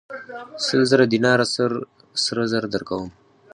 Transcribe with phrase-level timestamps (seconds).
[0.65, 1.45] سل زره دیناره
[2.23, 3.07] سره زر درکوم.